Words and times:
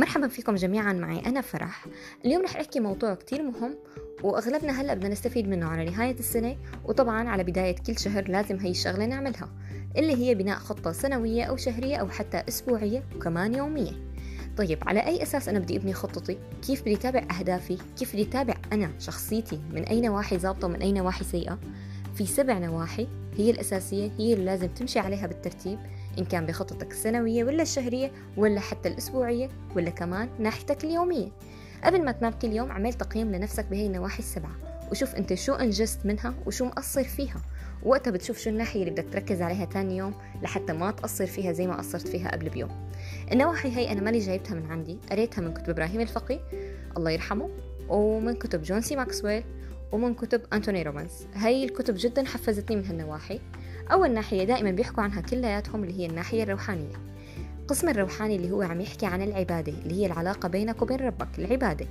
مرحبا 0.00 0.28
فيكم 0.28 0.54
جميعا 0.54 0.92
معي 0.92 1.18
أنا 1.26 1.40
فرح 1.40 1.86
اليوم 2.24 2.42
رح 2.42 2.56
أحكي 2.56 2.80
موضوع 2.80 3.14
كتير 3.14 3.42
مهم 3.42 3.74
وأغلبنا 4.22 4.80
هلأ 4.80 4.94
بدنا 4.94 5.08
نستفيد 5.08 5.48
منه 5.48 5.66
على 5.66 5.84
نهاية 5.84 6.18
السنة 6.18 6.56
وطبعا 6.84 7.28
على 7.28 7.44
بداية 7.44 7.76
كل 7.86 7.98
شهر 7.98 8.28
لازم 8.28 8.56
هي 8.56 8.70
الشغلة 8.70 9.06
نعملها 9.06 9.48
اللي 9.96 10.16
هي 10.16 10.34
بناء 10.34 10.58
خطة 10.58 10.92
سنوية 10.92 11.44
أو 11.44 11.56
شهرية 11.56 11.96
أو 11.96 12.08
حتى 12.08 12.42
أسبوعية 12.48 13.04
وكمان 13.16 13.54
يومية 13.54 13.92
طيب 14.56 14.78
على 14.86 15.00
أي 15.00 15.22
أساس 15.22 15.48
أنا 15.48 15.58
بدي 15.58 15.76
أبني 15.76 15.92
خطتي؟ 15.92 16.38
كيف 16.66 16.80
بدي 16.80 16.94
أتابع 16.94 17.26
أهدافي؟ 17.38 17.78
كيف 17.98 18.12
بدي 18.12 18.22
أتابع 18.22 18.54
أنا 18.72 18.90
شخصيتي 18.98 19.60
من 19.72 19.82
أي 19.82 20.00
نواحي 20.00 20.38
ظابطة 20.38 20.66
ومن 20.66 20.82
أي 20.82 20.92
نواحي 20.92 21.24
سيئة؟ 21.24 21.58
في 22.14 22.26
سبع 22.26 22.58
نواحي 22.58 23.08
هي 23.36 23.50
الأساسية 23.50 24.10
هي 24.18 24.32
اللي 24.32 24.44
لازم 24.44 24.68
تمشي 24.68 24.98
عليها 24.98 25.26
بالترتيب 25.26 25.78
إن 26.18 26.24
كان 26.24 26.46
بخطتك 26.46 26.90
السنوية 26.92 27.44
ولا 27.44 27.62
الشهرية 27.62 28.12
ولا 28.36 28.60
حتى 28.60 28.88
الأسبوعية 28.88 29.48
ولا 29.76 29.90
كمان 29.90 30.28
ناحيتك 30.38 30.84
اليومية. 30.84 31.28
قبل 31.84 32.04
ما 32.04 32.12
تنام 32.12 32.32
كل 32.32 32.52
يوم 32.52 32.72
عمل 32.72 32.94
تقييم 32.94 33.32
لنفسك 33.32 33.66
بهي 33.66 33.86
النواحي 33.86 34.18
السبعة 34.18 34.56
وشوف 34.90 35.14
أنت 35.14 35.34
شو 35.34 35.54
أنجزت 35.54 36.06
منها 36.06 36.34
وشو 36.46 36.64
مقصر 36.64 37.04
فيها. 37.04 37.40
وقتها 37.82 38.10
بتشوف 38.10 38.38
شو 38.38 38.50
الناحية 38.50 38.80
اللي 38.80 38.90
بدك 38.90 39.06
تركز 39.12 39.42
عليها 39.42 39.64
تاني 39.64 39.96
يوم 39.96 40.14
لحتى 40.42 40.72
ما 40.72 40.90
تقصر 40.90 41.26
فيها 41.26 41.52
زي 41.52 41.66
ما 41.66 41.76
قصرت 41.76 42.08
فيها 42.08 42.30
قبل 42.30 42.48
بيوم. 42.48 42.90
النواحي 43.32 43.76
هي 43.76 43.92
أنا 43.92 44.00
مالي 44.00 44.18
جايبتها 44.18 44.54
من 44.54 44.66
عندي 44.70 44.98
قريتها 45.10 45.42
من 45.42 45.54
كتب 45.54 45.70
إبراهيم 45.70 46.00
الفقي 46.00 46.40
الله 46.96 47.10
يرحمه 47.10 47.50
ومن 47.88 48.34
كتب 48.34 48.62
جون 48.62 48.80
سي 48.80 48.96
ماكسويل 48.96 49.44
ومن 49.92 50.14
كتب 50.14 50.42
أنتوني 50.52 50.82
روبنز 50.82 51.12
هاي 51.34 51.64
الكتب 51.64 51.94
جدا 51.98 52.24
حفزتني 52.24 52.76
من 52.76 52.84
هالنواحي. 52.84 53.40
أول 53.92 54.10
ناحية 54.10 54.44
دائما 54.44 54.70
بيحكوا 54.70 55.02
عنها 55.02 55.20
كلياتهم 55.20 55.84
اللي 55.84 56.00
هي 56.00 56.06
الناحية 56.06 56.42
الروحانية. 56.42 56.96
القسم 57.60 57.88
الروحاني 57.88 58.36
اللي 58.36 58.50
هو 58.50 58.62
عم 58.62 58.80
يحكي 58.80 59.06
عن 59.06 59.22
العبادة 59.22 59.72
اللي 59.72 59.94
هي 59.94 60.06
العلاقة 60.06 60.48
بينك 60.48 60.82
وبين 60.82 60.96
ربك 60.96 61.28
العبادة. 61.38 61.86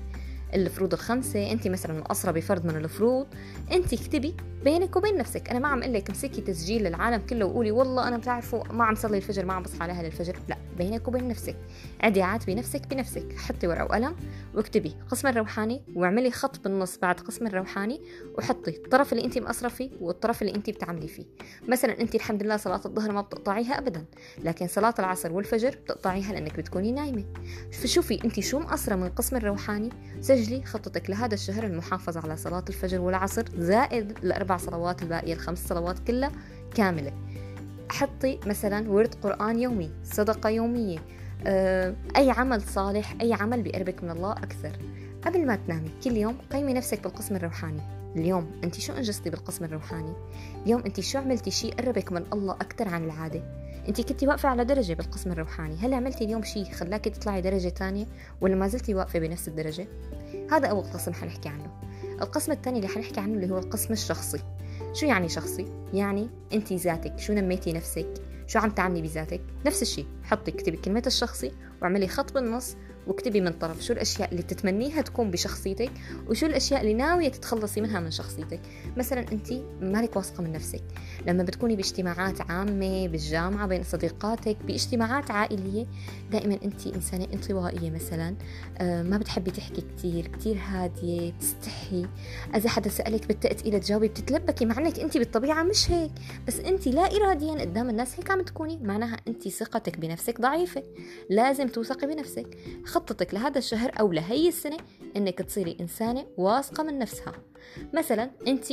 الفروض 0.54 0.94
الخمسة 0.94 1.52
أنت 1.52 1.68
مثلا 1.68 2.00
مقصرة 2.00 2.32
بفرض 2.32 2.66
من 2.66 2.76
الفروض 2.76 3.28
أنت 3.72 3.94
اكتبي 3.94 4.36
بينك 4.64 4.96
وبين 4.96 5.18
نفسك. 5.18 5.50
أنا 5.50 5.60
ما 5.60 5.68
عم 5.68 5.82
أقول 5.82 5.94
لك 5.94 6.10
امسكي 6.10 6.42
تسجيل 6.42 6.84
للعالم 6.84 7.22
كله 7.30 7.46
وقولي 7.46 7.72
والله 7.72 8.08
أنا 8.08 8.18
بتعرفوا 8.18 8.64
ما 8.74 8.84
عم 8.86 8.96
صلي 8.96 9.18
الفجر 9.18 9.46
ما 9.46 9.54
عم 9.54 9.64
بصحى 9.64 9.84
عليها 9.84 10.04
للفجر 10.04 10.36
لا 10.50 10.58
بينك 10.80 11.08
وبين 11.08 11.28
نفسك. 11.28 11.56
عدي 12.02 12.22
عاتبي 12.22 12.56
نفسك 12.56 12.88
بنفسك. 12.88 13.38
حطي 13.38 13.68
ورقة 13.68 13.86
وقلم 13.86 14.16
واكتبي 14.56 14.96
قسم 15.10 15.28
الروحاني 15.28 15.82
واعملي 15.96 16.32
خط 16.32 16.64
بالنص 16.64 16.98
بعد 16.98 17.20
قسم 17.20 17.48
الروحاني 17.48 18.02
وحطي 18.38 18.72
الطرف 18.72 19.14
اللي 19.14 19.26
أنت 19.26 19.38
مقصرة 19.38 19.70
فيه 19.70 19.92
والطرف 20.02 20.42
اللي 20.42 20.56
أنت 20.56 20.70
بتعملي 20.70 21.08
فيه. 21.08 21.26
مثلا 21.68 22.02
أنت 22.02 22.16
الحمد 22.16 22.44
لله 22.44 22.58
صلاة 22.58 22.82
الظهر 22.86 23.12
ما 23.12 23.22
بتقطعيها 23.22 23.78
أبدا 23.78 24.06
لكن 24.44 24.68
صلاة 24.68 24.94
العصر 25.00 25.34
والفجر 25.34 25.70
بتقطعيها 25.70 26.34
لأنك 26.34 26.58
بتكوني 26.58 26.92
نايمة. 26.92 27.26
فشوفي 27.72 28.24
أنت 28.26 28.40
شو 28.40 28.60
مقصرة 28.60 28.96
من 28.96 29.08
القسم 29.08 29.36
الروحاني. 29.36 29.90
سجلي 30.22 30.64
خطتك 30.64 31.10
لهذا 31.10 31.34
الشهر 31.34 31.64
المحافظة 31.64 32.20
على 32.20 32.38
صلاة 32.38 32.66
الفجر 32.70 33.02
والعصر 33.02 33.46
زائد 33.58 34.18
الأربع 34.24 34.58
صلوات 34.58 35.02
الباقية 35.02 35.34
الخمس 35.34 35.68
صلوات 35.68 36.00
كلها 36.00 36.32
كاملة. 36.76 37.14
حطي 37.92 38.40
مثلا 38.46 38.92
ورد 38.92 39.16
قرآن 39.16 39.60
يومي 39.60 39.92
صدقة 40.04 40.50
يومية 40.50 41.00
آه، 41.48 41.96
أي 42.16 42.30
عمل 42.30 42.62
صالح 42.62 43.16
أي 43.22 43.34
عمل 43.34 43.62
بيقربك 43.62 44.04
من 44.04 44.10
الله 44.10 44.32
أكثر. 44.32 44.72
قبل 45.26 45.46
ما 45.46 45.56
تنامي 45.56 45.90
كل 46.04 46.18
يوم 46.18 46.38
قيمي 46.52 46.74
نفسك 46.74 47.04
بالقسم 47.04 47.36
الروحاني. 47.36 47.82
اليوم 48.16 48.52
أنت 48.64 48.80
شو 48.80 48.94
أنجزتي 48.94 49.30
بالقسم 49.30 49.66
الروحاني؟ 49.66 50.14
اليوم 50.66 50.82
أنت 50.86 51.00
شو 51.00 51.20
عملتي 51.20 51.52
شيء 51.52 51.74
قربك 51.74 52.12
من 52.12 52.26
الله 52.34 52.54
أكثر 52.54 52.88
عن 52.88 53.04
العادة؟ 53.04 53.44
أنت 53.88 54.02
كنتي 54.02 54.28
واقفة 54.28 54.50
على 54.50 54.66
درجة 54.66 54.94
بالقسم 54.94 55.32
الروحاني. 55.32 55.76
هل 55.76 55.94
عملتي 55.94 56.24
اليوم 56.24 56.44
شيء 56.44 56.72
خلاكي 56.72 57.10
تطلعي 57.10 57.42
درجة 57.42 57.70
تانية 57.70 58.06
ولا 58.42 58.56
ما 58.56 58.68
زلتي 58.68 58.96
واقفة 58.96 59.20
بنفس 59.20 59.48
الدرجة؟ 59.48 59.88
هذا 60.52 60.68
أول 60.68 60.84
قسم 60.84 61.14
حنحكي 61.14 61.50
عنه. 61.50 61.72
القسم 62.22 62.52
الثاني 62.52 62.78
اللي 62.78 62.88
حنحكي 62.88 63.20
عنه 63.20 63.34
اللي 63.34 63.54
هو 63.54 63.58
القسم 63.58 63.94
الشخصي. 63.94 64.40
شو 64.94 65.06
يعني 65.06 65.30
شخصي؟ 65.30 65.66
يعني 65.94 66.30
انت 66.54 66.74
ذاتك 66.74 67.20
شو 67.20 67.34
نميتي 67.34 67.74
نفسك؟ 67.74 68.14
شو 68.48 68.60
عم 68.60 68.70
تعملي 68.70 69.02
بذاتك؟ 69.02 69.42
نفس 69.66 69.82
الشيء 69.82 70.08
حطي 70.24 70.52
اكتبي 70.52 70.78
كلمة 70.78 71.04
الشخصي 71.08 71.52
واعملي 71.82 72.08
خط 72.08 72.34
بالنص 72.34 72.76
واكتبي 73.08 73.42
من 73.42 73.52
طرف 73.52 73.82
شو 73.82 73.94
الأشياء 73.94 74.32
اللي 74.32 74.44
تتمنيها 74.44 75.02
تكون 75.02 75.32
بشخصيتك 75.32 75.92
وشو 76.28 76.46
الأشياء 76.46 76.82
اللي 76.82 76.94
ناوية 76.94 77.30
تتخلصي 77.30 77.82
منها 77.82 78.00
من 78.00 78.12
شخصيتك. 78.12 78.60
مثلا 78.98 79.26
أنت 79.32 79.54
مالك 79.82 80.16
واثقة 80.16 80.44
من 80.44 80.52
نفسك. 80.52 80.84
لما 81.28 81.44
بتكوني 81.44 81.76
باجتماعات 81.76 82.42
عامة 82.42 83.08
بالجامعة 83.08 83.68
بين 83.68 83.84
صديقاتك 83.84 84.58
باجتماعات 84.68 85.32
عائلية 85.32 85.86
دائما 86.32 86.60
أنت 86.64 86.88
إنسانة 86.88 87.28
انطوائية 87.34 87.92
مثلا 87.92 88.36
آه، 88.78 89.04
ما 89.04 89.18
بتحبي 89.18 89.52
تحكي 89.52 89.82
كثير 89.98 90.28
كثير 90.28 90.58
هادية 90.58 91.32
بتستحي. 91.32 92.06
إذا 92.56 92.70
حدا 92.70 92.90
سألك 92.90 93.28
بالتأتئلة 93.28 93.78
تجاوبي 93.78 94.08
بتتلبكي 94.08 94.66
مع 94.66 94.78
إنك 94.78 95.00
أنت 95.00 95.18
بالطبيعة 95.18 95.64
مش 95.64 95.92
هيك. 95.92 96.12
بس 96.48 96.60
أنت 96.60 96.88
لا 96.88 97.16
اراديا 97.16 97.52
قدام 97.52 97.90
الناس 97.90 98.20
هيك 98.20 98.32
عم 98.32 98.42
تكوني 98.42 98.78
معناها 98.78 99.18
أنت 99.28 99.48
ثقتك 99.48 99.98
بنفسك 99.98 100.42
ضعيفة. 100.42 100.84
لازم 101.30 101.68
توثقي 101.68 102.08
بنفسك. 102.08 102.58
خطتك 102.90 103.34
لهذا 103.34 103.58
الشهر 103.58 103.92
أو 104.00 104.12
لهي 104.12 104.48
السنة 104.48 104.78
إنك 105.18 105.38
تصيري 105.42 105.78
إنسانة 105.82 106.26
واثقة 106.38 106.84
من 106.84 107.00
نفسها. 107.00 107.34
مثلا 107.94 108.30
أنت 108.48 108.66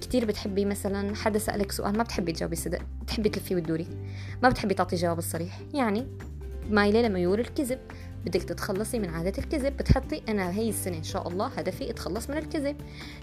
كتير 0.00 0.24
بتحبي 0.24 0.64
مثلا 0.64 1.16
حدا 1.16 1.38
سألك 1.38 1.72
سؤال 1.72 1.96
ما 1.96 2.02
بتحبي 2.02 2.32
تجاوبي 2.32 2.56
صدق 2.56 2.82
بتحبي 3.02 3.28
تلفي 3.28 3.56
وتدوري 3.56 3.86
ما 4.42 4.48
بتحبي 4.48 4.74
تعطي 4.74 4.96
جواب 4.96 5.18
الصريح. 5.18 5.60
يعني 5.74 6.06
مايلة 6.70 7.02
لميول 7.02 7.40
الكذب 7.40 7.78
بدك 8.24 8.42
تتخلصي 8.42 8.98
من 8.98 9.10
عادة 9.10 9.32
الكذب 9.38 9.76
بتحطي 9.76 10.22
أنا 10.28 10.50
هي 10.50 10.68
السنة 10.68 10.96
إن 10.96 11.02
شاء 11.02 11.28
الله 11.28 11.46
هدفي 11.46 11.90
أتخلص 11.90 12.30
من 12.30 12.36
الكذب. 12.36 12.76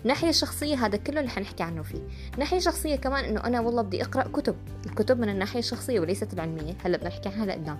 ناحية 0.04 0.30
الشخصية 0.30 0.86
هذا 0.86 0.98
كله 0.98 1.20
اللي 1.20 1.32
حنحكي 1.32 1.64
عنه 1.64 1.82
فيه. 1.82 2.02
ناحية 2.38 2.60
شخصية 2.60 2.96
كمان 2.96 3.26
إنه 3.26 3.44
أنا 3.44 3.60
والله 3.60 3.82
بدي 3.82 4.04
أقرأ 4.04 4.28
كتب 4.28 4.56
الكتب 4.86 5.20
من 5.20 5.30
الناحية 5.30 5.60
الشخصية 5.60 6.00
وليست 6.00 6.34
العلمية 6.34 6.74
هلأ 6.84 6.98
بدنا 6.98 7.10
نحكي 7.10 7.30
عنها 7.30 7.46
لقدام. 7.46 7.78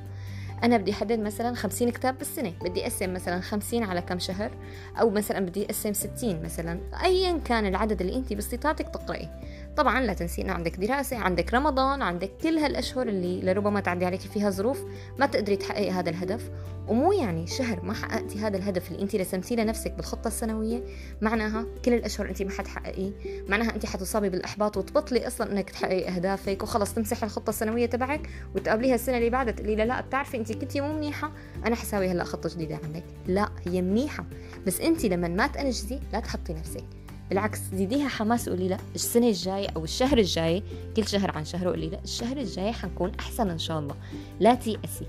أنا 0.64 0.78
بدي 0.78 0.92
أحدد 0.92 1.20
مثلا 1.20 1.56
خمسين 1.56 1.90
كتاب 1.90 2.18
بالسنة 2.18 2.54
بدي 2.62 2.84
أقسم 2.84 3.14
مثلا 3.14 3.42
خمسين 3.42 3.84
على 3.84 4.02
كم 4.02 4.20
شهر 4.20 4.52
أو 5.00 5.10
مثلا 5.10 5.40
بدي 5.40 5.66
أقسم 5.66 5.94
ستين 5.94 6.44
مثلا 6.44 6.80
أيا 7.04 7.38
كان 7.38 7.66
العدد 7.66 8.02
اللي 8.02 8.16
أنت 8.16 8.34
باستطاعتك 8.34 8.90
تقرأيه. 8.90 9.42
طبعا 9.78 10.02
لا 10.02 10.14
تنسي 10.14 10.42
انه 10.42 10.54
عندك 10.54 10.76
دراسة 10.76 11.18
عندك 11.18 11.54
رمضان 11.54 12.02
عندك 12.02 12.32
كل 12.44 12.58
هالأشهر 12.58 13.08
اللي 13.08 13.42
لربما 13.42 13.80
تعدي 13.80 14.06
عليك 14.06 14.22
فيها 14.22 14.50
ظروف 14.50 14.84
ما 15.20 15.26
تقدري 15.26 15.56
تحققي 15.56 15.92
هذا 15.92 16.10
الهدف. 16.10 16.52
ومو 16.88 17.12
يعني 17.12 17.48
شهر 17.48 17.86
ما 17.86 17.94
حققتي 17.94 18.40
هذا 18.40 18.58
الهدف 18.58 18.92
اللي 18.92 19.02
انت 19.02 19.16
رسمتيه 19.16 19.56
لنفسك 19.56 19.92
بالخطة 19.92 20.28
السنوية 20.28 20.84
معناها 21.22 21.66
كل 21.86 21.94
الأشهر 21.94 22.30
انت 22.30 22.42
ما 22.42 22.50
حتحققيه 22.52 23.12
معناها 23.48 23.76
انت 23.76 23.86
حتصابي 23.86 24.30
بالإحباط 24.30 24.78
وتبطلي 24.78 25.28
أصلا 25.28 25.52
إنك 25.52 25.70
تحققي 25.70 26.08
أهدافك 26.08 26.64
وخلص 26.64 26.94
تمسحي 26.94 27.26
الخطة 27.26 27.50
السنوية 27.50 27.86
تبعك 27.86 28.30
وتقابليها 28.56 28.96
السنة 28.96 29.18
اللي 29.18 29.30
بعدها 29.30 29.54
تقولي 29.54 29.76
لا, 29.76 29.84
لا 29.84 30.02
بتعرفي 30.02 30.38
انت 30.38 30.52
كنتي 30.52 30.82
مو 30.82 30.94
منيحة 30.94 31.32
أنا 31.66 31.76
حساوي 31.76 32.10
هلا 32.10 32.24
خطة 32.24 32.50
جديدة 32.50 32.80
عندك. 32.84 33.04
لا 33.28 33.50
هي 33.68 33.82
منيحة. 33.82 34.26
بس 34.68 34.82
انت 34.82 35.06
لما 35.06 35.28
ما 35.28 35.48
تنجزي 35.48 36.00
لا 36.14 36.20
تحطي 36.20 36.54
نفسك. 36.54 37.01
بالعكس 37.32 37.60
زيديها 37.74 38.08
حماس 38.08 38.48
وقولي 38.48 38.68
لا 38.68 38.78
السنة 38.96 39.28
الجاية 39.28 39.68
أو 39.76 39.84
الشهر 39.84 40.18
الجاي 40.18 40.64
كل 40.96 41.08
شهر 41.08 41.32
عن 41.38 41.46
شهر 41.46 41.68
قولي 41.68 41.90
لا 41.90 42.00
الشهر 42.04 42.38
الجاي 42.38 42.72
حنكون 42.72 43.12
أحسن 43.20 43.50
إن 43.50 43.58
شاء 43.58 43.80
الله. 43.80 43.96
لا 44.40 44.56
تيأسي. 44.56 45.06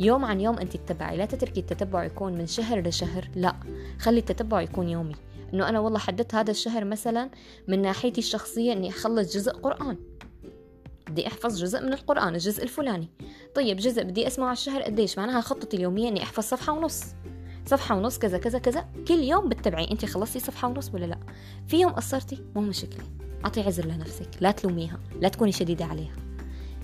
يوم 0.00 0.24
عن 0.24 0.40
يوم 0.40 0.58
أنت 0.58 0.76
تتبعي 0.76 1.16
لا 1.16 1.24
تتركي 1.26 1.60
التتبع 1.60 2.04
يكون 2.04 2.32
من 2.32 2.46
شهر 2.46 2.88
لشهر 2.88 3.28
لا. 3.34 3.54
خلي 3.98 4.18
التتبع 4.18 4.60
يكون 4.60 4.88
يومي. 4.88 5.14
إنه 5.54 5.68
أنا 5.68 5.80
والله 5.80 5.98
حددت 5.98 6.34
هذا 6.34 6.50
الشهر 6.50 6.84
مثلا 6.84 7.30
من 7.68 7.82
ناحيتي 7.82 8.20
الشخصية 8.20 8.72
إني 8.72 8.88
أخلص 8.88 9.34
جزء 9.34 9.52
قرآن. 9.52 9.96
بدي 11.10 11.26
أحفظ 11.26 11.58
جزء 11.58 11.80
من 11.80 11.92
القرآن 11.92 12.34
الجزء 12.34 12.62
الفلاني. 12.62 13.08
طيب 13.54 13.76
جزء 13.76 14.02
بدي 14.02 14.26
أسمعه 14.26 14.46
على 14.46 14.56
الشهر 14.56 14.82
قديش؟ 14.82 15.18
معناها 15.18 15.40
خطتي 15.40 15.76
اليومية 15.76 16.08
إني 16.08 16.22
أحفظ 16.22 16.42
صفحة 16.42 16.72
ونص. 16.72 17.04
صفحة 17.66 17.96
ونص 17.96 18.18
كذا 18.18 18.38
كذا 18.38 18.58
كذا. 18.58 18.84
كل 19.08 19.14
يوم 19.14 19.48
بتتبعي 19.48 19.90
انت 19.90 20.04
خلصتي 20.04 20.40
صفحة 20.40 20.68
ونص 20.68 20.90
ولا 20.94 21.04
لا. 21.04 21.18
في 21.66 21.80
يوم 21.80 21.92
قصرتي 21.92 22.42
مو 22.56 22.62
مشكلة. 22.62 23.04
أعطي 23.44 23.60
عذر 23.60 23.86
لنفسك. 23.86 24.28
لا 24.40 24.50
تلوميها. 24.50 24.98
لا 25.20 25.28
تكوني 25.28 25.52
شديدة 25.52 25.84
عليها. 25.84 26.16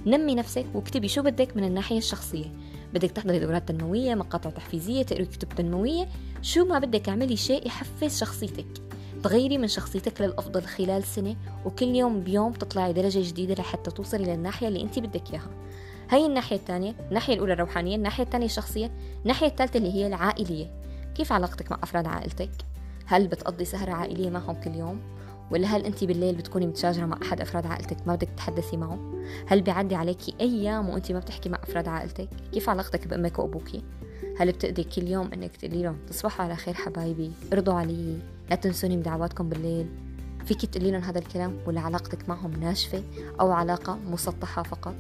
نمي 0.07 0.35
نفسك 0.35 0.67
واكتبي 0.75 1.09
شو 1.09 1.23
بدك 1.23 1.57
من 1.57 1.65
الناحية 1.65 1.99
الشخصية. 1.99 2.53
بدك 2.95 3.11
تحضري 3.11 3.39
دورات 3.39 3.69
تنموية 3.69 4.15
مقاطع 4.15 4.51
تحفيزية 4.51 5.03
تقري 5.03 5.27
كتب 5.27 5.49
تنموية. 5.49 6.09
شو 6.43 6.65
ما 6.65 6.79
بدك 6.79 7.09
اعملي 7.09 7.37
شيء 7.37 7.67
يحفز 7.67 8.19
شخصيتك. 8.19 8.67
تغيري 9.23 9.59
من 9.59 9.69
شخصيتك 9.69 10.21
للأفضل 10.21 10.63
خلال 10.63 11.05
سنة 11.05 11.37
وكل 11.65 11.87
يوم 11.87 12.21
بيوم 12.21 12.53
تطلعي 12.53 12.93
درجة 12.93 13.29
جديدة 13.29 13.55
لحتى 13.55 13.91
توصلي 13.91 14.25
للناحية 14.25 14.69
اللي 14.69 14.83
انت 14.83 14.99
بدك 14.99 15.31
إياها. 15.31 15.51
هاي 16.11 16.27
الناحية 16.27 16.57
الثانية 16.57 16.95
الناحية 17.09 17.35
الأولى 17.35 17.53
الروحانية 17.53 17.97
الناحية 17.97 18.25
الثانية 18.25 18.47
الشخصية 18.47 18.91
الناحية 19.23 19.47
الثالثة 19.47 19.79
اللي 19.79 19.95
هي 19.95 20.07
العائلية 20.07 20.71
كيف 21.15 21.33
علاقتك 21.33 21.71
مع 21.71 21.79
أفراد 21.83 22.07
عائلتك؟ 22.07 22.51
هل 23.07 23.29
بتقضي 23.29 23.65
سهرة 23.65 23.93
عائلية 23.93 24.31
معهم 24.31 24.61
كل 24.61 24.75
يوم؟ 24.75 25.01
ولا 25.51 25.67
هل 25.67 25.85
أنت 25.85 26.05
بالليل 26.05 26.35
بتكوني 26.35 26.67
متشاجرة 26.67 27.07
مع 27.07 27.19
أحد 27.23 27.41
أفراد 27.41 27.67
عائلتك 27.67 27.97
ما 28.07 28.15
بدك 28.15 28.29
تتحدثي 28.29 28.77
معه؟ 28.77 28.99
هل 29.47 29.63
بيعدي 29.63 29.95
عليكي 29.95 30.35
أيام 30.41 30.89
وأنت 30.89 31.13
ما 31.13 31.19
بتحكي 31.19 31.49
مع 31.49 31.59
أفراد 31.63 31.89
عائلتك؟ 31.89 32.29
كيف 32.53 32.69
علاقتك 32.69 33.07
بأمك 33.07 33.39
وأبوكي؟ 33.39 33.83
هل 34.39 34.53
بتقدري 34.53 34.85
كل 34.85 35.09
يوم 35.09 35.31
إنك 35.33 35.57
تقولي 35.57 35.83
لهم 35.83 35.97
تصبحوا 36.09 36.45
على 36.45 36.57
خير 36.57 36.75
حبايبي 36.75 37.33
ارضوا 37.53 37.75
علي 37.75 38.19
لا 38.51 38.57
تنسوني 38.57 38.97
بدعواتكم 38.97 39.49
بالليل 39.49 39.87
فيك 40.45 40.67
تقولي 40.67 40.91
لهم 40.91 41.03
هذا 41.03 41.19
الكلام 41.19 41.59
ولا 41.67 41.81
علاقتك 41.81 42.29
معهم 42.29 42.51
ناشفة 42.61 43.03
أو 43.41 43.53
علاقة 43.53 43.99
مسطحة 44.11 44.63
فقط 44.63 44.97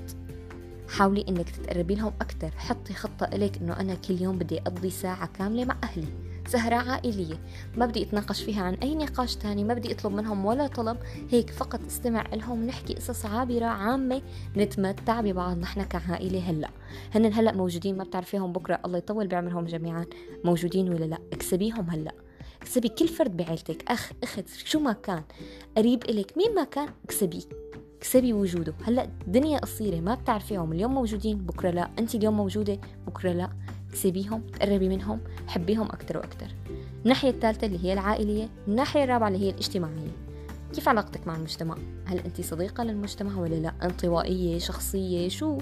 حاولي 0.90 1.24
إنك 1.28 1.50
تتقربي 1.50 1.94
لهم 1.94 2.12
أكثر 2.20 2.50
حطي 2.56 2.94
خطة 2.94 3.26
لك 3.26 3.56
إنه 3.56 3.80
أنا 3.80 3.94
كل 3.94 4.22
يوم 4.22 4.38
بدي 4.38 4.58
أقضي 4.58 4.90
ساعة 4.90 5.26
كاملة 5.26 5.64
مع 5.64 5.76
أهلي. 5.84 6.08
سهرة 6.48 6.74
عائلية. 6.74 7.40
ما 7.76 7.86
بدي 7.86 8.02
أتناقش 8.02 8.42
فيها 8.42 8.62
عن 8.62 8.74
أي 8.74 8.94
نقاش 8.94 9.36
تاني. 9.36 9.64
ما 9.64 9.74
بدي 9.74 9.92
أطلب 9.92 10.12
منهم 10.12 10.44
ولا 10.44 10.66
طلب. 10.66 10.96
هيك 11.30 11.50
فقط 11.50 11.80
استمع 11.86 12.24
لهم. 12.34 12.66
نحكي 12.66 12.94
قصص 12.94 13.26
عابرة 13.26 13.64
عامة. 13.64 14.22
نتمتع 14.56 15.20
ببعض. 15.20 15.58
نحن 15.58 15.82
كعائلة 15.82 16.50
هلأ. 16.50 16.70
هن 17.14 17.32
هلأ 17.32 17.52
موجودين. 17.52 17.96
ما 17.96 18.04
بتعرفيهم 18.04 18.52
بكرة. 18.52 18.80
الله 18.84 18.98
يطول 18.98 19.26
بعمرهم 19.28 19.64
جميعا. 19.64 20.06
موجودين 20.44 20.88
ولا 20.88 21.04
لأ؟ 21.04 21.18
اكسبيهم 21.32 21.90
هلأ. 21.90 22.12
اكسبي 22.62 22.88
كل 22.88 23.08
فرد 23.08 23.36
بعيلتك. 23.36 23.84
أخ 23.88 24.12
أخت 24.22 24.48
شو 24.64 24.80
ما 24.80 24.92
كان. 24.92 25.22
قريب 25.76 26.04
إلك. 26.04 26.32
مين 26.36 26.54
ما 26.54 26.64
كان 26.64 26.88
اكسبيه. 27.04 27.42
اكسبي 28.00 28.32
وجوده. 28.32 28.74
هلا 28.84 29.08
الدنيا 29.26 29.58
قصيرة 29.58 30.00
ما 30.00 30.14
بتعرفيهم. 30.14 30.72
اليوم 30.72 30.94
موجودين 30.94 31.38
بكرة 31.38 31.70
لا. 31.70 31.90
انت 31.98 32.14
اليوم 32.14 32.36
موجودة 32.36 32.78
بكرة 33.06 33.32
لا. 33.32 33.50
اكسبيهم 33.90 34.40
تقربي 34.40 34.88
منهم 34.88 35.20
حبيهم 35.46 35.86
أكثر 35.86 36.16
وأكثر 36.16 36.46
الناحية 37.04 37.30
الثالثة 37.30 37.66
اللي 37.66 37.84
هي 37.84 37.92
العائلية 37.92 38.48
الناحية 38.68 39.04
الرابعة 39.04 39.28
اللي 39.28 39.38
هي 39.38 39.50
الاجتماعية. 39.50 40.12
كيف 40.74 40.88
علاقتك 40.88 41.26
مع 41.26 41.36
المجتمع؟ 41.36 41.76
هل 42.06 42.18
انت 42.18 42.40
صديقة 42.40 42.84
للمجتمع 42.84 43.40
ولا 43.40 43.54
لا؟ 43.54 43.72
انطوائية 43.82 44.58
شخصية 44.58 45.28
شو؟ 45.28 45.58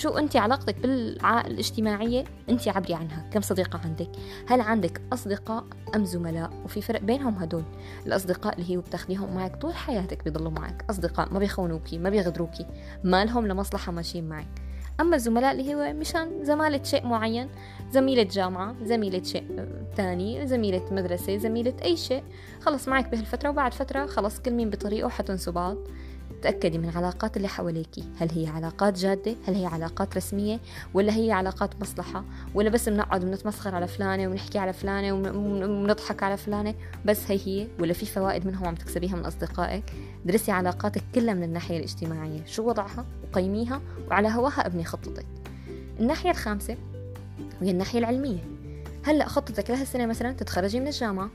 شو 0.00 0.08
انت 0.08 0.36
علاقتك 0.36 0.76
بالاجتماعيه 0.80 2.24
انت 2.48 2.68
عبري 2.68 2.94
عنها 2.94 3.28
كم 3.32 3.40
صديقة 3.40 3.80
عندك؟ 3.84 4.08
هل 4.48 4.60
عندك 4.60 5.00
أصدقاء 5.12 5.64
أم 5.96 6.04
زملاء؟ 6.04 6.50
وفي 6.64 6.82
فرق 6.82 7.00
بينهم 7.00 7.34
هدول. 7.34 7.62
الأصدقاء 8.06 8.54
اللي 8.54 8.70
هي 8.70 8.76
بتاخذيهم 8.76 9.34
معك 9.34 9.56
طول 9.56 9.74
حياتك 9.74 10.24
بيضلوا 10.24 10.50
معك. 10.50 10.84
أصدقاء 10.90 11.32
ما 11.32 11.38
بيخونوكي 11.38 11.98
ما 11.98 12.10
بيغدروكي. 12.10 12.66
ما 13.04 13.24
لهم 13.24 13.46
لمصلحة 13.46 13.92
ماشيين 13.92 14.28
معك. 14.28 14.48
أما 15.00 15.16
الزملاء 15.16 15.52
اللي 15.52 15.74
هو 15.74 15.92
مشان 15.92 16.44
زمالة 16.44 16.82
شيء 16.82 17.06
معين 17.06 17.48
زميلة 17.90 18.22
جامعة 18.22 18.76
زميلة 18.84 19.22
شيء 19.22 19.66
تاني 19.96 20.46
زميلة 20.46 20.82
مدرسة 20.90 21.36
زميلة 21.36 21.74
أي 21.84 21.96
شيء 21.96 22.22
خلص 22.60 22.88
معك 22.88 23.08
بهالفترة 23.08 23.50
وبعد 23.50 23.74
فترة 23.74 24.06
خلص 24.06 24.40
كل 24.40 24.50
مين 24.50 24.70
بطريقه 24.70 25.08
حتنسوا 25.08 25.52
بعض. 25.52 25.76
تأكدي 26.42 26.78
من 26.78 26.88
العلاقات 26.88 27.36
اللي 27.36 27.48
حواليكي 27.48 28.04
هل 28.18 28.30
هي 28.30 28.46
علاقات 28.46 28.98
جادة؟ 28.98 29.34
هل 29.46 29.54
هي 29.54 29.66
علاقات 29.66 30.16
رسمية؟ 30.16 30.60
ولا 30.94 31.16
هي 31.16 31.32
علاقات 31.32 31.70
مصلحة؟ 31.80 32.24
ولا 32.54 32.70
بس 32.70 32.88
بنقعد 32.88 33.24
ونتمسخر 33.24 33.74
على 33.74 33.88
فلانة 33.88 34.28
ونحكي 34.28 34.58
على 34.58 34.72
فلانة 34.72 35.12
ونضحك 35.12 36.22
على 36.22 36.36
فلانة؟ 36.36 36.74
بس 37.04 37.30
هي 37.30 37.38
هي. 37.46 37.68
ولا 37.80 37.92
في 37.92 38.06
فوائد 38.06 38.46
منهم 38.46 38.66
عم 38.66 38.74
تكسبيها 38.74 39.16
من 39.16 39.24
أصدقائك؟ 39.24 39.84
درسي 40.24 40.52
علاقاتك 40.52 41.02
كلها 41.14 41.34
من 41.34 41.42
الناحية 41.42 41.76
الاجتماعية. 41.76 42.44
شو 42.46 42.68
وضعها؟ 42.68 43.06
وقيميها؟ 43.24 43.80
وعلى 44.10 44.28
هواها 44.28 44.66
أبني 44.66 44.84
خطتك. 44.84 45.26
الناحية 46.00 46.30
الخامسة 46.30 46.76
وهي 47.60 47.70
الناحية 47.70 47.98
العلمية. 47.98 48.44
هلأ 49.04 49.28
خطتك 49.28 49.70
لهالسنة 49.70 50.06
مثلا 50.06 50.32
تتخرجي 50.32 50.80
من 50.80 50.86
الجامعة؟ 50.86 51.30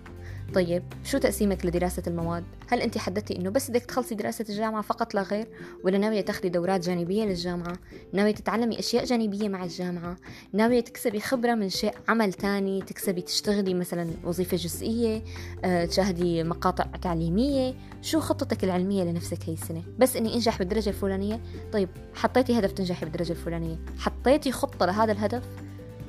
طيب 0.54 0.84
شو 1.04 1.18
تقسيمك 1.18 1.66
لدراسة 1.66 2.04
المواد؟ 2.08 2.44
هل 2.68 2.82
أنت 2.82 2.98
حددتي 2.98 3.36
إنه 3.36 3.50
بس 3.50 3.70
بدك 3.70 3.82
تخلصي 3.82 4.16
دراسة 4.16 4.46
الجامعة 4.50 4.82
فقط 4.82 5.14
لا 5.14 5.22
غير؟ 5.22 5.48
ولا 5.84 5.98
ناوية 5.98 6.22
تاخدي 6.22 6.50
دورات 6.50 6.82
جانبية 6.86 7.24
للجامعة؟ 7.24 7.74
ناوية 8.14 8.32
تتعلمي 8.32 8.80
أشياء 8.80 9.06
جانبية 9.06 9.50
مع 9.50 9.64
الجامعة؟ 9.64 10.18
ناوية 10.54 10.80
تكسبي 10.80 11.20
خبرة 11.20 11.56
من 11.56 11.70
شيء 11.70 11.94
عمل 12.08 12.34
تاني؟ 12.34 12.82
تكسبي 12.82 13.22
تشتغلي 13.22 13.74
مثلا 13.74 14.08
وظيفة 14.24 14.58
جزئية؟ 14.58 15.24
أه، 15.66 15.86
تشاهدي 15.86 16.44
مقاطع 16.44 16.84
تعليمية؟ 16.84 17.74
شو 18.02 18.20
خطتك 18.20 18.64
العلمية 18.64 19.04
لنفسك 19.04 19.40
هي 19.50 19.54
السنة؟ 19.54 19.84
بس 20.00 20.16
إني 20.16 20.34
أنجح 20.34 20.60
بالدرجة 20.60 20.90
الفلانية؟ 20.90 21.42
طيب 21.74 21.90
حطيتي 22.14 22.60
هدف 22.60 22.72
تنجحي 22.72 23.06
بالدرجة 23.06 23.32
الفلانية؟ 23.32 23.78
حطيتي 23.98 24.52
خطة 24.52 24.86
لهذا 24.86 25.12
الهدف؟ 25.12 25.44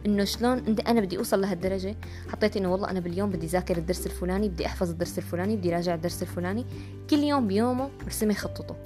إنه 0.07 0.25
شلون 0.25 0.77
أنا 0.89 1.01
بدي 1.01 1.19
أوصل 1.19 1.41
لهالدرجة. 1.41 1.97
حطيت 2.33 2.57
إنه 2.57 2.73
والله 2.73 2.91
أنا 2.91 3.01
باليوم 3.01 3.31
بدي 3.31 3.47
ذاكر 3.47 3.77
الدرس 3.77 4.07
الفلاني 4.07 4.49
بدي 4.49 4.67
أحفظ 4.67 4.91
الدرس 4.91 5.19
الفلاني 5.19 5.57
بدي 5.57 5.71
راجع 5.71 5.95
الدرس 5.95 6.23
الفلاني. 6.23 6.67
كل 7.11 7.19
يوم 7.19 7.47
بيومه 7.47 7.91
ارسمي 8.05 8.35
خطته. 8.35 8.77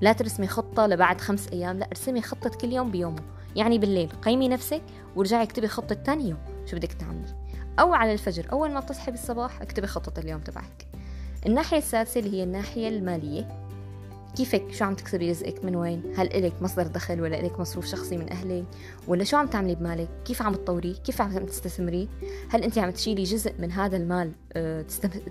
لا 0.00 0.12
ترسمي 0.12 0.46
خطة 0.46 0.86
لبعد 0.86 1.20
خمس 1.20 1.48
أيام 1.48 1.78
لا 1.78 1.86
ارسمي 1.86 2.22
خطة 2.22 2.50
كل 2.50 2.72
يوم 2.72 2.90
بيومه. 2.90 3.22
يعني 3.56 3.78
بالليل 3.78 4.08
قيمي 4.08 4.48
نفسك 4.48 4.82
ورجعي 5.16 5.42
اكتبي 5.42 5.68
خطة 5.68 5.94
ثاني 5.94 6.28
يوم 6.28 6.38
شو 6.66 6.76
بدك 6.76 6.92
تعملي. 6.92 7.46
أو 7.80 7.94
على 7.94 8.12
الفجر 8.12 8.46
أول 8.52 8.70
ما 8.70 8.80
بتصحي 8.80 9.10
بالصباح 9.10 9.62
اكتبي 9.62 9.86
خطة 9.86 10.20
اليوم 10.20 10.40
تبعك. 10.40 10.86
الناحية 11.46 11.78
السادسة 11.78 12.20
اللي 12.20 12.36
هي 12.36 12.42
الناحية 12.42 12.88
المالية. 12.88 13.65
كيفك؟ 14.36 14.72
شو 14.72 14.84
عم 14.84 14.94
تكسبي 14.94 15.30
رزقك؟ 15.30 15.64
من 15.64 15.76
وين؟ 15.76 16.02
هل 16.16 16.26
إلك 16.26 16.62
مصدر 16.62 16.86
دخل 16.86 17.20
ولا 17.20 17.40
إلك 17.40 17.60
مصروف 17.60 17.86
شخصي 17.86 18.16
من 18.16 18.32
أهلك؟ 18.32 18.64
ولا 19.08 19.24
شو 19.24 19.36
عم 19.36 19.46
تعملي 19.46 19.74
بمالك؟ 19.74 20.08
كيف 20.24 20.42
عم 20.42 20.54
تطوريه 20.54 20.94
كيف 20.94 21.20
عم 21.20 21.46
تستثمريه 21.46 22.06
هل 22.50 22.62
أنت 22.62 22.78
عم 22.78 22.90
تشيلي 22.90 23.22
جزء 23.22 23.52
من 23.58 23.72
هذا 23.72 23.96
المال 23.96 24.32
آه، 24.52 24.82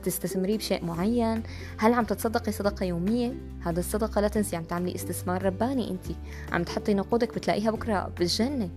تستثمريه 0.04 0.58
بشيء 0.58 0.86
معين؟ 0.86 1.44
هل 1.78 1.94
عم 1.94 2.04
تتصدقي 2.04 2.52
صدقة 2.52 2.84
يومية؟ 2.84 3.34
هذا 3.62 3.80
الصدقة 3.80 4.22
لا 4.22 4.28
تنسي 4.28 4.56
عم 4.56 4.64
تعملي 4.64 4.96
استثمار 4.96 5.44
رباني 5.44 5.92
أنت. 5.92 6.06
عم 6.52 6.64
تحطي 6.64 6.94
نقودك 6.94 7.36
بتلاقيها 7.36 7.72
بكرة 7.72 8.12
بالجنة. 8.20 8.70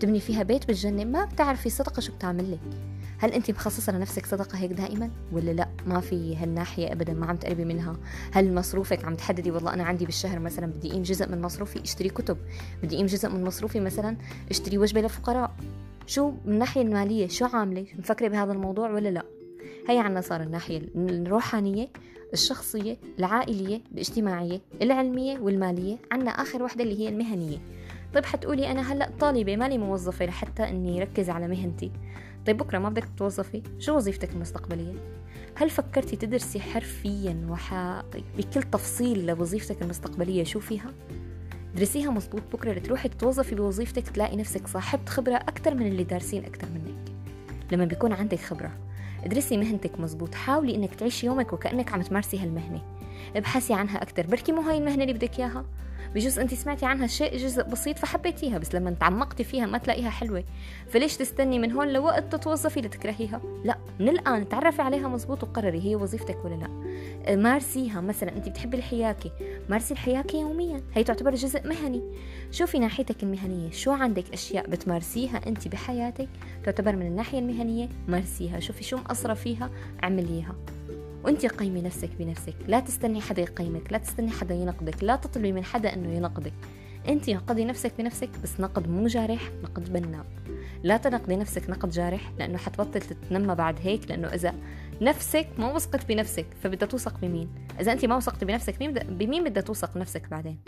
تبني 0.00 0.20
فيها 0.20 0.42
بيت 0.42 0.66
بالجنة. 0.66 1.04
ما 1.04 1.24
بتعرفي 1.24 1.70
صدقة 1.70 2.00
شو 2.00 2.12
بتعمل 2.12 2.52
لك. 2.52 2.95
هل 3.18 3.32
انت 3.32 3.50
مخصصة 3.50 3.92
لنفسك 3.92 4.26
صدقة 4.26 4.58
هيك 4.58 4.72
دائما؟ 4.72 5.10
ولا 5.32 5.50
لا؟ 5.50 5.68
ما 5.86 6.00
في 6.00 6.36
هالناحية 6.36 6.92
ابدا 6.92 7.12
ما 7.12 7.26
عم 7.26 7.36
تقربي 7.36 7.64
منها. 7.64 7.96
هل 8.32 8.54
مصروفك 8.54 9.04
عم 9.04 9.14
تحددي؟ 9.14 9.50
والله 9.50 9.74
أنا 9.74 9.84
عندي 9.84 10.04
بالشهر 10.04 10.38
مثلا 10.38 10.66
بدي 10.66 10.90
أقيم 10.90 11.02
جزء 11.02 11.28
من 11.28 11.42
مصروفي 11.42 11.82
أشتري 11.82 12.08
كتب. 12.08 12.36
بدي 12.82 12.96
أقيم 12.96 13.06
جزء 13.06 13.28
من 13.28 13.44
مصروفي 13.44 13.80
مثلا 13.80 14.16
أشتري 14.50 14.78
وجبة 14.78 15.00
للفقراء. 15.00 15.56
شو 16.06 16.30
من 16.30 16.52
الناحية 16.52 16.82
المالية؟ 16.82 17.28
شو 17.28 17.44
عاملة؟ 17.44 17.86
مفكرة 17.98 18.28
بهذا 18.28 18.52
الموضوع 18.52 18.90
ولا 18.90 19.08
لا؟ 19.08 19.22
هي 19.88 19.98
عنا 19.98 20.20
صار 20.20 20.42
الناحية 20.42 20.82
الروحانية 20.96 21.88
الشخصية 22.32 22.96
العائلية 23.18 23.80
الاجتماعية 23.92 24.60
العلمية 24.82 25.38
والمالية. 25.38 25.96
عنا 26.12 26.30
آخر 26.30 26.62
وحدة 26.62 26.84
اللي 26.84 27.00
هي 27.00 27.08
المهنية. 27.08 27.58
طيب 28.14 28.24
حتقولي 28.24 28.70
أنا 28.70 28.92
هلأ 28.92 29.10
طالبة 29.20 29.56
مالي 29.56 29.78
موظفة 29.78 30.26
لحتى 30.26 30.68
إني 30.68 31.00
ركز 31.00 31.30
على 31.30 31.48
مهنتي. 31.48 31.90
طيب 32.46 32.56
بكرة 32.56 32.78
ما 32.78 32.88
بدك 32.88 33.04
تتوظفي 33.04 33.62
شو 33.78 33.96
وظيفتك 33.96 34.32
المستقبلية؟ 34.32 34.94
هل 35.54 35.70
فكرتي 35.70 36.16
تدرسي 36.16 36.60
حرفيا 36.60 37.46
وح... 37.50 37.74
بكل 38.38 38.62
تفصيل 38.62 39.26
لوظيفتك 39.26 39.82
المستقبلية 39.82 40.44
شو 40.44 40.60
فيها؟ 40.60 40.92
درسيها 41.76 42.10
مزبوط 42.10 42.42
بكرة 42.52 42.72
لتروحي 42.72 43.08
تتوظفي 43.08 43.54
بوظيفتك 43.54 44.08
تلاقي 44.08 44.36
نفسك 44.36 44.66
صاحبة 44.68 45.06
خبرة 45.06 45.34
أكثر 45.34 45.74
من 45.74 45.86
اللي 45.86 46.04
دارسين 46.04 46.44
أكثر 46.44 46.66
منك 46.74 47.12
لما 47.72 47.84
بيكون 47.84 48.12
عندك 48.12 48.38
خبرة 48.38 48.72
ادرسي 49.24 49.56
مهنتك 49.56 50.00
مزبوط 50.00 50.34
حاولي 50.34 50.74
إنك 50.74 50.94
تعيشي 50.94 51.26
يومك 51.26 51.52
وكأنك 51.52 51.92
عم 51.92 52.02
تمارسي 52.02 52.38
هالمهنة 52.38 52.82
ابحثي 53.36 53.74
عنها 53.74 54.02
أكثر 54.02 54.26
بركي 54.26 54.52
مو 54.52 54.60
هاي 54.60 54.78
المهنة 54.78 55.02
اللي 55.02 55.12
بدك 55.12 55.38
إياها 55.38 55.64
بجوز 56.16 56.38
انت 56.38 56.54
سمعتي 56.54 56.86
عنها 56.86 57.06
شيء 57.06 57.36
جزء 57.36 57.62
بسيط 57.62 57.98
فحبيتيها 57.98 58.58
بس 58.58 58.74
لما 58.74 58.90
تعمقتي 58.90 59.44
فيها 59.44 59.66
ما 59.66 59.78
تلاقيها 59.78 60.10
حلوة. 60.10 60.44
فليش 60.88 61.16
تستني 61.16 61.58
من 61.58 61.72
هون 61.72 61.92
لوقت 61.92 62.32
تتوظفي 62.32 62.80
لتكرهيها؟ 62.80 63.40
لا 63.64 63.78
من 64.00 64.08
الآن 64.08 64.48
تعرفي 64.48 64.82
عليها 64.82 65.08
مزبوط 65.08 65.42
وقرري 65.42 65.80
هي 65.80 65.96
وظيفتك 65.96 66.44
ولا 66.44 66.54
لا. 66.54 67.36
مارسيها 67.36 68.00
مثلا 68.00 68.36
انت 68.36 68.48
بتحبي 68.48 68.76
الحياكه 68.76 69.30
مارسي 69.68 69.94
الحياكه 69.94 70.36
يوميا 70.36 70.80
هي 70.94 71.04
تعتبر 71.04 71.34
جزء 71.34 71.68
مهني. 71.68 72.02
شوفي 72.50 72.78
ناحيتك 72.78 73.22
المهنية 73.22 73.70
شو 73.70 73.90
عندك 73.90 74.32
أشياء 74.32 74.70
بتمارسيها 74.70 75.40
انت 75.46 75.68
بحياتك 75.68 76.28
تعتبر 76.64 76.96
من 76.96 77.06
الناحية 77.06 77.38
المهنية؟ 77.38 77.88
مارسيها 78.08 78.60
شوفي 78.60 78.84
شو 78.84 78.96
مقصرة 78.96 79.34
فيها 79.34 79.70
اعمليها. 80.04 80.54
وانت 81.26 81.46
قيمي 81.46 81.82
نفسك 81.82 82.10
بنفسك. 82.18 82.54
لا 82.68 82.80
تستني 82.80 83.20
حدا 83.20 83.42
يقيمك 83.42 83.92
لا 83.92 83.98
تستني 83.98 84.30
حدا 84.30 84.54
ينقدك 84.54 85.04
لا 85.04 85.16
تطلبي 85.16 85.52
من 85.52 85.64
حدا 85.64 85.94
انه 85.94 86.12
ينقدك. 86.12 86.52
انت 87.08 87.30
نقدي 87.30 87.64
نفسك 87.64 87.92
بنفسك 87.98 88.30
بس 88.42 88.60
نقد 88.60 88.88
مو 88.88 89.06
جارح 89.06 89.50
نقد 89.62 89.92
بناء. 89.92 90.26
لا 90.82 90.96
تنقدي 90.96 91.36
نفسك 91.36 91.70
نقد 91.70 91.90
جارح 91.90 92.32
لأنه 92.38 92.58
حتبطل 92.58 93.00
تتنمى 93.00 93.54
بعد 93.54 93.78
هيك 93.82 94.10
لأنه 94.10 94.28
إذا 94.28 94.54
نفسك 95.00 95.48
ما 95.58 95.72
وثقت 95.72 96.08
بنفسك 96.08 96.46
فبدها 96.62 96.88
توثق 96.88 97.20
بمين؟ 97.20 97.48
إذا 97.80 97.92
أنت 97.92 98.04
ما 98.04 98.16
وثقتي 98.16 98.44
بنفسك 98.44 98.80
مين 98.80 98.92
بمين 98.92 99.44
بدها 99.44 99.62
توثق 99.62 99.96
نفسك 99.96 100.28
بعدين؟ 100.28 100.58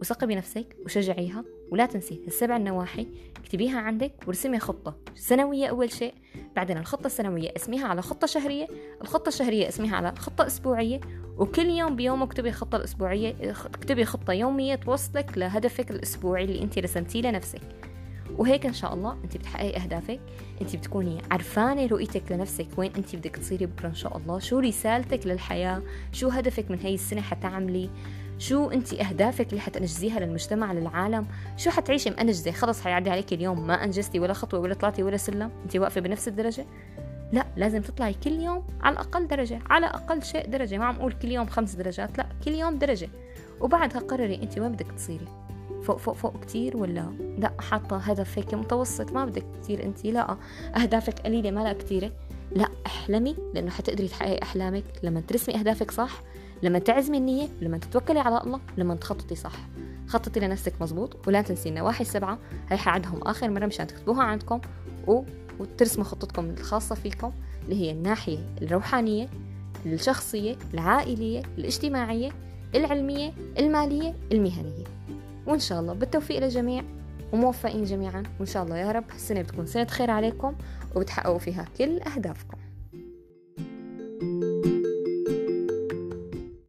وثقي 0.00 0.26
بنفسك 0.26 0.76
وشجعيها 0.84 1.44
ولا 1.70 1.86
تنسي 1.86 2.20
السبع 2.26 2.56
النواحي 2.56 3.06
اكتبيها 3.36 3.78
عندك 3.78 4.12
ورسمي 4.26 4.58
خطة. 4.58 4.96
سنوية 5.14 5.66
أول 5.66 5.92
شيء 5.92 6.14
بعدين 6.56 6.78
الخطة 6.78 7.06
السنوية 7.06 7.52
اسميها 7.56 7.86
على 7.86 8.02
خطة 8.02 8.26
شهرية 8.26 8.66
الخطة 9.02 9.28
الشهرية 9.28 9.68
اسميها 9.68 9.96
على 9.96 10.14
خطة 10.18 10.46
أسبوعية 10.46 11.00
وكل 11.38 11.66
يوم 11.66 11.96
بيوم 11.96 12.22
اكتبي 12.22 12.52
خطة 12.52 12.76
الاسبوعيه 12.76 13.34
اكتبي 13.74 14.04
خطة 14.04 14.32
يومية 14.32 14.74
توصلك 14.74 15.38
لهدفك 15.38 15.90
الأسبوعي 15.90 16.44
اللي 16.44 16.62
انت 16.62 16.78
رسمتيه 16.78 17.20
لنفسك. 17.20 17.60
وهيك 18.38 18.66
إن 18.66 18.72
شاء 18.72 18.94
الله 18.94 19.16
أنت 19.24 19.36
بتحققي 19.36 19.76
أهدافك 19.76 20.20
أنت 20.60 20.76
بتكوني 20.76 21.18
عرفانة 21.30 21.86
رؤيتك 21.86 22.32
لنفسك 22.32 22.66
وين 22.76 22.92
أنت 22.96 23.16
بدك 23.16 23.36
تصيري 23.36 23.66
بكرة 23.66 23.88
إن 23.88 23.94
شاء 23.94 24.16
الله 24.16 24.38
شو 24.38 24.58
رسالتك 24.58 25.26
للحياة 25.26 25.82
شو 26.12 26.28
هدفك 26.28 26.70
من 26.70 26.78
هاي 26.80 26.94
السنة 26.94 27.20
حتعملي. 27.20 27.90
شو 28.38 28.70
أنت 28.70 28.94
أهدافك 28.94 29.50
اللي 29.50 29.60
حتنجزيها 29.60 30.20
للمجتمع 30.20 30.72
للعالم؟ 30.72 31.26
شو 31.56 31.70
حتعيشي 31.70 32.10
مأنجزة 32.10 32.50
خلص 32.50 32.80
حيعدي 32.80 33.10
عليك 33.10 33.32
اليوم 33.32 33.66
ما 33.66 33.84
أنجزتي 33.84 34.18
ولا 34.20 34.32
خطوة 34.32 34.60
ولا 34.60 34.74
طلعتي 34.74 35.02
ولا 35.02 35.16
سلم. 35.16 35.50
أنت 35.64 35.76
واقفة 35.76 36.00
بنفس 36.00 36.28
الدرجة؟ 36.28 36.66
لا 37.32 37.46
لازم 37.56 37.82
تطلعي 37.82 38.14
كل 38.14 38.32
يوم 38.32 38.66
على 38.80 38.92
الأقل 38.92 39.26
درجة 39.26 39.60
على 39.70 39.86
أقل 39.86 40.22
شيء 40.22 40.46
درجة. 40.46 40.78
ما 40.78 40.84
عم 40.84 40.96
أقول 40.96 41.12
كل 41.12 41.28
يوم 41.28 41.46
خمس 41.46 41.74
درجات 41.74 42.18
لا 42.18 42.26
كل 42.44 42.50
يوم 42.50 42.78
درجة. 42.78 43.08
وبعدها 43.60 44.00
قرري 44.00 44.42
أنت 44.42 44.58
وين 44.58 44.72
بدك 44.72 44.92
تصيري؟ 44.92 45.28
فوق 45.82 45.96
فوق 45.96 46.14
فوق 46.14 46.40
كتير 46.40 46.76
ولا 46.76 47.10
لا؟ 47.38 47.52
حاطة 47.60 47.96
هدف 47.96 48.38
هيك 48.38 48.54
متوسط 48.54 49.12
ما 49.12 49.24
بدك 49.24 49.44
كتير 49.62 49.84
أنت 49.84 50.04
لا. 50.04 50.36
أهدافك 50.76 51.18
قليلة 51.18 51.50
ما 51.50 51.60
لا 51.60 51.72
كتيرة. 51.72 52.12
لا 52.52 52.68
احلمي 52.86 53.36
لأنه 53.54 53.70
حتقدري 53.70 54.08
تحققي 54.08 54.42
أحلامك. 54.42 54.84
لما 55.02 55.20
ترسمي 55.20 55.54
أهدافك 55.54 55.90
صح 55.90 56.22
لما 56.62 56.78
تعزمي 56.78 57.18
النية 57.18 57.48
لما 57.60 57.78
تتوكلي 57.78 58.20
على 58.20 58.40
الله 58.40 58.60
لما 58.78 58.94
تخططي 58.94 59.34
صح. 59.34 59.52
خططي 60.06 60.40
لنفسك 60.40 60.82
مزبوط 60.82 61.28
ولا 61.28 61.42
تنسي 61.42 61.68
النواحي 61.68 62.02
السبعة. 62.04 62.38
هي 62.68 62.76
حعدهم 62.76 63.22
آخر 63.22 63.50
مرة 63.50 63.66
مشان 63.66 63.86
تكتبوها 63.86 64.22
عندكم 64.22 64.60
و... 65.06 65.22
وترسموا 65.60 66.04
خطتكم 66.04 66.50
الخاصة 66.50 66.94
فيكم 66.94 67.32
اللي 67.64 67.80
هي 67.80 67.90
الناحية 67.90 68.38
الروحانية 68.62 69.28
الشخصية 69.86 70.56
العائلية 70.74 71.42
الاجتماعية 71.58 72.30
العلمية 72.74 73.32
المالية 73.58 74.14
المهنية. 74.32 74.84
وإن 75.46 75.58
شاء 75.58 75.80
الله 75.80 75.92
بالتوفيق 75.92 76.38
للجميع 76.38 76.84
وموفقين 77.32 77.84
جميعا. 77.84 78.22
وإن 78.38 78.46
شاء 78.46 78.62
الله 78.62 78.76
يا 78.76 78.92
رب 78.92 79.04
السنة 79.14 79.42
بتكون 79.42 79.66
سنة 79.66 79.86
خير 79.86 80.10
عليكم 80.10 80.54
وبتحققوا 80.96 81.38
فيها 81.38 81.64
كل 81.78 82.00
أهدافكم. 82.00 82.56